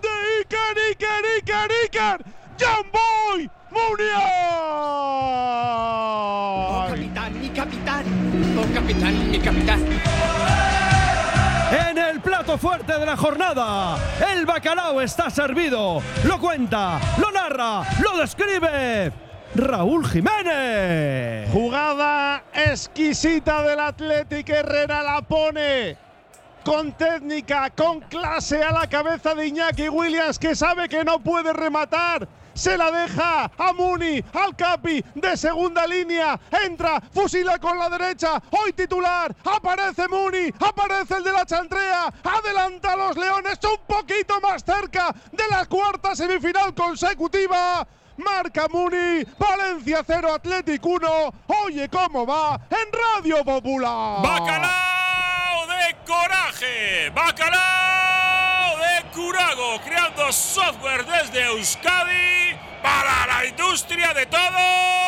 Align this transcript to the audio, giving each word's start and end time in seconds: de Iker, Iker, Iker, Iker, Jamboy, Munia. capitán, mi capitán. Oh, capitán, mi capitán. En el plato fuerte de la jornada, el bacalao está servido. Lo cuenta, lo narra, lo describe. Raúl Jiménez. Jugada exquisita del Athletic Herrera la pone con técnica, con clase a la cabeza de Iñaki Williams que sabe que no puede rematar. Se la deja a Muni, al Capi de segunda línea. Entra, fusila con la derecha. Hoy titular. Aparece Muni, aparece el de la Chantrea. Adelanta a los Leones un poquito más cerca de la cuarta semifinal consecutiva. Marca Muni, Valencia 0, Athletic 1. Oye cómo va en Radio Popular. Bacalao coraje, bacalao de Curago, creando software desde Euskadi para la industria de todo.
de 0.00 0.08
Iker, 0.40 0.78
Iker, 0.90 1.24
Iker, 1.36 1.70
Iker, 1.84 2.24
Jamboy, 2.58 3.50
Munia. 3.70 4.20
capitán, 6.88 7.40
mi 7.40 7.48
capitán. 7.50 8.04
Oh, 8.58 8.74
capitán, 8.74 9.30
mi 9.30 9.38
capitán. 9.38 9.86
En 11.88 11.98
el 11.98 12.20
plato 12.20 12.58
fuerte 12.58 12.98
de 12.98 13.06
la 13.06 13.16
jornada, 13.16 13.96
el 14.32 14.44
bacalao 14.44 15.00
está 15.00 15.30
servido. 15.30 16.02
Lo 16.24 16.40
cuenta, 16.40 17.00
lo 17.18 17.30
narra, 17.30 17.82
lo 18.02 18.18
describe. 18.18 19.12
Raúl 19.54 20.06
Jiménez. 20.06 21.50
Jugada 21.52 22.44
exquisita 22.54 23.62
del 23.62 23.80
Athletic 23.80 24.48
Herrera 24.48 25.02
la 25.02 25.22
pone 25.22 26.09
con 26.64 26.92
técnica, 26.92 27.70
con 27.70 28.00
clase 28.00 28.62
a 28.62 28.72
la 28.72 28.88
cabeza 28.88 29.34
de 29.34 29.46
Iñaki 29.48 29.88
Williams 29.88 30.38
que 30.38 30.54
sabe 30.54 30.88
que 30.88 31.04
no 31.04 31.18
puede 31.20 31.52
rematar. 31.52 32.28
Se 32.54 32.76
la 32.76 32.90
deja 32.90 33.50
a 33.56 33.72
Muni, 33.72 34.22
al 34.34 34.54
Capi 34.56 35.02
de 35.14 35.36
segunda 35.36 35.86
línea. 35.86 36.38
Entra, 36.64 37.00
fusila 37.12 37.58
con 37.58 37.78
la 37.78 37.88
derecha. 37.88 38.42
Hoy 38.50 38.72
titular. 38.72 39.34
Aparece 39.44 40.08
Muni, 40.08 40.52
aparece 40.58 41.16
el 41.16 41.24
de 41.24 41.32
la 41.32 41.46
Chantrea. 41.46 42.12
Adelanta 42.22 42.92
a 42.92 42.96
los 42.96 43.16
Leones 43.16 43.58
un 43.64 43.86
poquito 43.86 44.40
más 44.40 44.64
cerca 44.64 45.14
de 45.32 45.44
la 45.48 45.64
cuarta 45.66 46.14
semifinal 46.14 46.74
consecutiva. 46.74 47.86
Marca 48.18 48.66
Muni, 48.68 49.24
Valencia 49.38 50.02
0, 50.06 50.34
Athletic 50.34 50.84
1. 50.84 51.08
Oye 51.64 51.88
cómo 51.88 52.26
va 52.26 52.60
en 52.68 52.88
Radio 52.92 53.44
Popular. 53.44 54.22
Bacalao 54.22 54.89
coraje, 56.10 57.08
bacalao 57.14 58.76
de 58.78 59.10
Curago, 59.14 59.80
creando 59.84 60.32
software 60.32 61.04
desde 61.04 61.40
Euskadi 61.46 62.58
para 62.82 63.26
la 63.28 63.46
industria 63.46 64.12
de 64.12 64.26
todo. 64.26 64.99